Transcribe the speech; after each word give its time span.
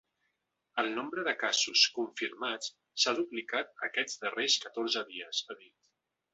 El 0.83 0.87
nombre 0.95 1.25
de 1.27 1.33
casos 1.43 1.83
confirmats 1.97 2.71
s’ha 3.03 3.15
duplicat 3.21 3.87
aquests 3.91 4.21
darrers 4.25 4.59
catorze 4.67 5.09
dies, 5.15 5.47
ha 5.49 5.63
dit. 5.65 5.79